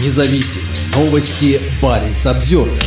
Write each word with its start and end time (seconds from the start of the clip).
Независимые 0.00 0.68
новости. 0.94 1.60
Барин 1.82 2.14
обзервер 2.24 2.80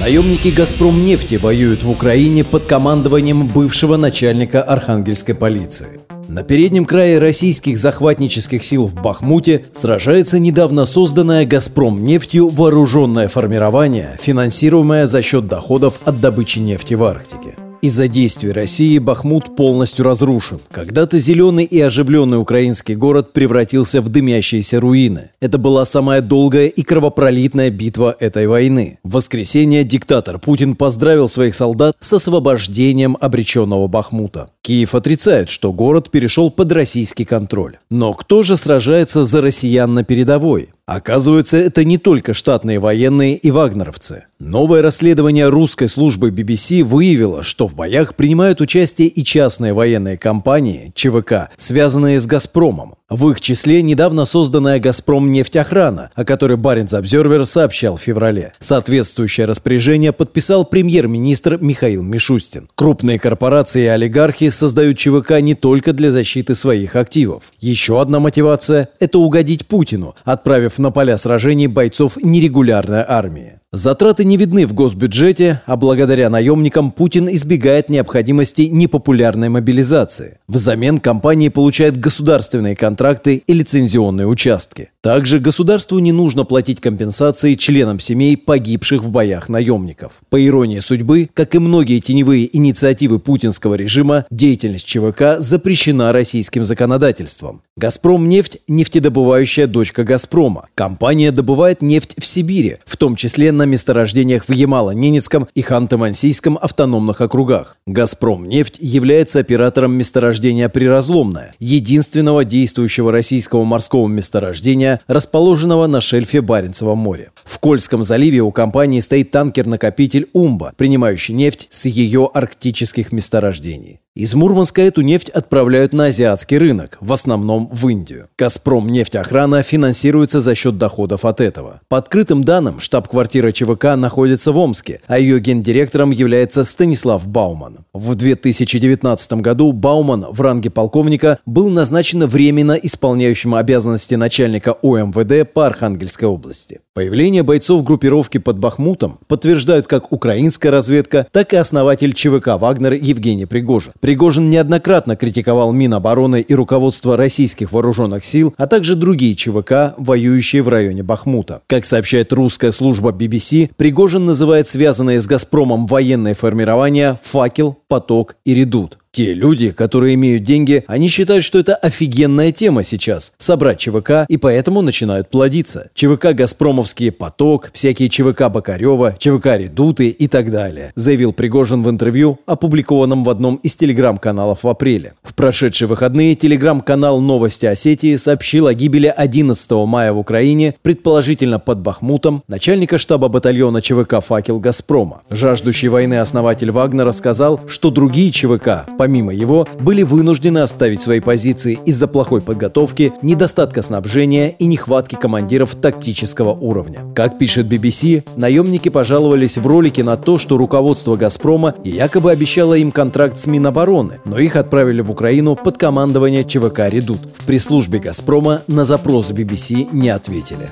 Наемники 0.00 0.48
«Газпром» 0.48 1.02
нефти 1.02 1.36
воюют 1.36 1.82
в 1.82 1.90
Украине 1.90 2.44
под 2.44 2.66
командованием 2.66 3.48
бывшего 3.48 3.96
начальника 3.96 4.62
архангельской 4.62 5.34
полиции. 5.34 6.00
На 6.28 6.42
переднем 6.42 6.84
крае 6.84 7.18
российских 7.18 7.78
захватнических 7.78 8.62
сил 8.62 8.86
в 8.86 8.94
Бахмуте 8.94 9.64
сражается 9.72 10.38
недавно 10.38 10.84
созданное 10.84 11.46
«Газпром» 11.46 12.04
нефтью 12.04 12.48
вооруженное 12.48 13.28
формирование, 13.28 14.18
финансируемое 14.20 15.06
за 15.06 15.22
счет 15.22 15.46
доходов 15.46 16.00
от 16.04 16.20
добычи 16.20 16.58
нефти 16.58 16.92
в 16.92 17.02
Арктике. 17.02 17.56
Из-за 17.82 18.08
действий 18.08 18.52
России 18.52 18.98
Бахмут 18.98 19.56
полностью 19.56 20.04
разрушен. 20.04 20.60
Когда-то 20.70 21.18
зеленый 21.18 21.64
и 21.64 21.80
оживленный 21.80 22.38
украинский 22.38 22.94
город 22.94 23.32
превратился 23.32 24.02
в 24.02 24.10
дымящиеся 24.10 24.80
руины. 24.80 25.30
Это 25.40 25.56
была 25.56 25.86
самая 25.86 26.20
долгая 26.20 26.66
и 26.66 26.82
кровопролитная 26.82 27.70
битва 27.70 28.14
этой 28.20 28.46
войны. 28.46 28.98
В 29.02 29.12
воскресенье 29.12 29.82
диктатор 29.84 30.38
Путин 30.38 30.76
поздравил 30.76 31.26
своих 31.26 31.54
солдат 31.54 31.96
с 32.00 32.12
освобождением 32.12 33.16
обреченного 33.18 33.88
Бахмута. 33.88 34.50
Киев 34.60 34.94
отрицает, 34.94 35.48
что 35.48 35.72
город 35.72 36.10
перешел 36.10 36.50
под 36.50 36.72
российский 36.72 37.24
контроль. 37.24 37.78
Но 37.88 38.12
кто 38.12 38.42
же 38.42 38.58
сражается 38.58 39.24
за 39.24 39.40
россиян 39.40 39.94
на 39.94 40.04
передовой? 40.04 40.68
Оказывается, 40.90 41.56
это 41.56 41.84
не 41.84 41.98
только 41.98 42.34
штатные 42.34 42.80
военные 42.80 43.36
и 43.36 43.52
вагнеровцы. 43.52 44.24
Новое 44.40 44.82
расследование 44.82 45.48
русской 45.48 45.86
службы 45.86 46.30
BBC 46.30 46.82
выявило, 46.82 47.44
что 47.44 47.68
в 47.68 47.76
боях 47.76 48.16
принимают 48.16 48.60
участие 48.60 49.06
и 49.06 49.22
частные 49.22 49.72
военные 49.72 50.18
компании, 50.18 50.90
ЧВК, 50.96 51.50
связанные 51.56 52.18
с 52.18 52.26
«Газпромом». 52.26 52.96
В 53.10 53.28
их 53.28 53.40
числе 53.40 53.82
недавно 53.82 54.24
созданная 54.24 54.78
«Газпром» 54.78 55.32
нефтеохрана, 55.32 56.10
о 56.14 56.24
которой 56.24 56.56
Баренц 56.56 56.94
Обзервер 56.94 57.44
сообщал 57.44 57.96
в 57.96 58.00
феврале. 58.00 58.52
Соответствующее 58.60 59.46
распоряжение 59.46 60.12
подписал 60.12 60.64
премьер-министр 60.64 61.58
Михаил 61.60 62.04
Мишустин. 62.04 62.68
Крупные 62.76 63.18
корпорации 63.18 63.82
и 63.82 63.86
олигархи 63.86 64.48
создают 64.50 64.96
ЧВК 64.96 65.40
не 65.40 65.54
только 65.54 65.92
для 65.92 66.12
защиты 66.12 66.54
своих 66.54 66.94
активов. 66.94 67.52
Еще 67.58 68.00
одна 68.00 68.20
мотивация– 68.20 68.88
это 69.00 69.18
угодить 69.18 69.66
Путину, 69.66 70.14
отправив 70.24 70.78
на 70.78 70.92
поля 70.92 71.18
сражений 71.18 71.66
бойцов 71.66 72.16
нерегулярной 72.22 73.04
армии. 73.06 73.59
Затраты 73.72 74.24
не 74.24 74.36
видны 74.36 74.66
в 74.66 74.74
госбюджете, 74.74 75.62
а 75.64 75.76
благодаря 75.76 76.28
наемникам 76.28 76.90
Путин 76.90 77.28
избегает 77.32 77.88
необходимости 77.88 78.62
непопулярной 78.62 79.48
мобилизации. 79.48 80.38
Взамен 80.48 80.98
компании 80.98 81.50
получают 81.50 81.96
государственные 81.96 82.74
контракты 82.74 83.36
и 83.36 83.52
лицензионные 83.52 84.26
участки. 84.26 84.90
Также 85.02 85.38
государству 85.38 86.00
не 86.00 86.10
нужно 86.10 86.42
платить 86.42 86.80
компенсации 86.80 87.54
членам 87.54 88.00
семей 88.00 88.36
погибших 88.36 89.04
в 89.04 89.12
боях 89.12 89.48
наемников. 89.48 90.14
По 90.30 90.44
иронии 90.44 90.80
судьбы, 90.80 91.30
как 91.32 91.54
и 91.54 91.60
многие 91.60 92.00
теневые 92.00 92.54
инициативы 92.56 93.20
путинского 93.20 93.76
режима, 93.76 94.26
деятельность 94.32 94.84
ЧВК 94.84 95.38
запрещена 95.38 96.12
российским 96.12 96.64
законодательством. 96.64 97.62
«Газпром» 97.80 98.28
нефть– 98.28 98.58
нефтедобывающая 98.68 99.66
дочка 99.66 100.04
«Газпрома». 100.04 100.66
Компания 100.74 101.32
добывает 101.32 101.80
нефть 101.80 102.14
в 102.18 102.26
Сибири, 102.26 102.76
в 102.84 102.98
том 102.98 103.16
числе 103.16 103.52
на 103.52 103.64
месторождениях 103.64 104.44
в 104.44 104.52
Ямало-Ненецком 104.52 105.48
и 105.54 105.62
Ханты-Мансийском 105.62 106.58
автономных 106.58 107.22
округах. 107.22 107.78
«Газпром» 107.86 108.46
нефть 108.46 108.76
является 108.80 109.38
оператором 109.38 109.94
месторождения 109.94 110.68
«Приразломное», 110.68 111.54
единственного 111.58 112.44
действующего 112.44 113.12
российского 113.12 113.64
морского 113.64 114.06
месторождения, 114.08 115.00
расположенного 115.06 115.86
на 115.86 116.02
шельфе 116.02 116.42
Баренцева 116.42 116.94
моря. 116.94 117.30
В 117.44 117.58
Кольском 117.60 118.04
заливе 118.04 118.42
у 118.42 118.52
компании 118.52 119.00
стоит 119.00 119.30
танкер-накопитель 119.30 120.28
«Умба», 120.34 120.74
принимающий 120.76 121.32
нефть 121.32 121.68
с 121.70 121.86
ее 121.86 122.28
арктических 122.34 123.10
месторождений. 123.10 124.00
Из 124.20 124.34
Мурманска 124.34 124.82
эту 124.82 125.00
нефть 125.00 125.30
отправляют 125.30 125.94
на 125.94 126.04
азиатский 126.04 126.58
рынок, 126.58 126.98
в 127.00 127.10
основном 127.10 127.70
в 127.72 127.88
Индию. 127.88 128.28
«Газпром» 128.36 128.86
нефтеохрана 128.86 129.62
финансируется 129.62 130.42
за 130.42 130.54
счет 130.54 130.76
доходов 130.76 131.24
от 131.24 131.40
этого. 131.40 131.80
По 131.88 131.96
открытым 131.96 132.44
данным, 132.44 132.80
штаб-квартира 132.80 133.50
ЧВК 133.50 133.96
находится 133.96 134.52
в 134.52 134.58
Омске, 134.58 135.00
а 135.06 135.18
ее 135.18 135.40
гендиректором 135.40 136.10
является 136.10 136.66
Станислав 136.66 137.26
Бауман. 137.26 137.86
В 137.94 138.14
2019 138.14 139.32
году 139.40 139.72
Бауман 139.72 140.26
в 140.30 140.38
ранге 140.42 140.68
полковника 140.68 141.38
был 141.46 141.70
назначен 141.70 142.26
временно 142.26 142.72
исполняющим 142.72 143.54
обязанности 143.54 144.16
начальника 144.16 144.76
УМВД 144.82 145.50
по 145.50 145.64
Архангельской 145.66 146.28
области. 146.28 146.80
Появление 146.92 147.44
бойцов 147.44 147.84
группировки 147.84 148.38
под 148.38 148.58
Бахмутом 148.58 149.20
подтверждают 149.28 149.86
как 149.86 150.10
украинская 150.10 150.72
разведка, 150.72 151.24
так 151.30 151.52
и 151.52 151.56
основатель 151.56 152.12
ЧВК 152.12 152.60
«Вагнер» 152.60 152.94
Евгений 152.94 153.46
Пригожин. 153.46 153.92
Пригожин 154.00 154.50
неоднократно 154.50 155.14
критиковал 155.14 155.72
Минобороны 155.72 156.40
и 156.40 156.52
руководство 156.52 157.16
российских 157.16 157.70
вооруженных 157.70 158.24
сил, 158.24 158.54
а 158.56 158.66
также 158.66 158.96
другие 158.96 159.36
ЧВК, 159.36 159.94
воюющие 159.98 160.62
в 160.62 160.68
районе 160.68 161.04
Бахмута. 161.04 161.62
Как 161.68 161.84
сообщает 161.84 162.32
русская 162.32 162.72
служба 162.72 163.12
BBC, 163.12 163.70
Пригожин 163.76 164.26
называет 164.26 164.66
связанные 164.66 165.20
с 165.20 165.28
«Газпромом» 165.28 165.86
военные 165.86 166.34
формирования 166.34 167.20
«Факел», 167.22 167.79
«Поток» 167.90 168.36
и 168.44 168.54
«Редут». 168.54 168.98
Те 169.12 169.34
люди, 169.34 169.72
которые 169.72 170.14
имеют 170.14 170.44
деньги, 170.44 170.84
они 170.86 171.08
считают, 171.08 171.44
что 171.44 171.58
это 171.58 171.74
офигенная 171.74 172.52
тема 172.52 172.84
сейчас– 172.84 173.32
собрать 173.38 173.80
ЧВК, 173.80 174.24
и 174.28 174.36
поэтому 174.36 174.82
начинают 174.82 175.30
плодиться. 175.30 175.90
ЧВК 175.94 176.26
«Газпромовские 176.32 177.10
поток», 177.10 177.70
всякие 177.72 178.08
ЧВК 178.08 178.48
Бакарева, 178.48 179.16
ЧВК 179.18 179.56
«Редуты» 179.56 180.10
и 180.10 180.28
так 180.28 180.52
далее, 180.52 180.92
заявил 180.94 181.32
Пригожин 181.32 181.82
в 181.82 181.90
интервью, 181.90 182.38
опубликованном 182.46 183.24
в 183.24 183.30
одном 183.30 183.56
из 183.56 183.74
телеграм-каналов 183.74 184.62
в 184.62 184.68
апреле. 184.68 185.14
В 185.24 185.34
прошедшие 185.34 185.88
выходные 185.88 186.36
телеграм-канал 186.36 187.20
«Новости 187.20 187.66
Осетии» 187.66 188.14
сообщил 188.14 188.68
о 188.68 188.74
гибели 188.74 189.12
11 189.14 189.70
мая 189.88 190.12
в 190.12 190.18
Украине, 190.18 190.76
предположительно 190.82 191.58
под 191.58 191.80
Бахмутом, 191.80 192.44
начальника 192.46 192.96
штаба 192.96 193.26
батальона 193.26 193.82
ЧВК 193.82 194.20
«Факел 194.24 194.60
Газпрома». 194.60 195.22
Жаждущий 195.30 195.88
войны 195.88 196.20
основатель 196.20 196.70
Вагнера 196.70 197.10
сказал, 197.10 197.60
что 197.66 197.79
другие 197.88 198.30
ЧВК 198.30 198.90
помимо 198.98 199.32
его, 199.32 199.66
были 199.80 200.02
вынуждены 200.02 200.58
оставить 200.58 201.00
свои 201.00 201.20
позиции 201.20 201.78
из-за 201.86 202.06
плохой 202.06 202.42
подготовки, 202.42 203.14
недостатка 203.22 203.80
снабжения 203.80 204.50
и 204.50 204.66
нехватки 204.66 205.14
командиров 205.14 205.74
тактического 205.74 206.50
уровня. 206.52 207.00
Как 207.14 207.38
пишет 207.38 207.66
BBC, 207.66 208.24
наемники 208.36 208.88
пожаловались 208.88 209.56
в 209.56 209.66
ролике 209.66 210.04
на 210.04 210.16
то, 210.16 210.36
что 210.36 210.56
руководство 210.58 211.16
«Газпрома» 211.16 211.74
якобы 211.82 212.30
обещало 212.30 212.74
им 212.74 212.92
контракт 212.92 213.38
с 213.38 213.46
Минобороны, 213.46 214.20
но 214.26 214.38
их 214.38 214.56
отправили 214.56 215.00
в 215.00 215.10
Украину 215.10 215.56
под 215.56 215.78
командование 215.78 216.44
ЧВК 216.44 216.80
«Редут». 216.90 217.20
В 217.38 217.46
пресс-службе 217.46 218.00
«Газпрома» 218.00 218.60
на 218.66 218.84
запрос 218.84 219.32
BBC 219.32 219.88
не 219.92 220.10
ответили. 220.10 220.70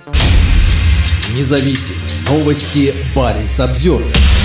Независимые 1.35 2.03
новости. 2.29 2.93
Барин 3.15 3.47
обзервер 3.59 4.38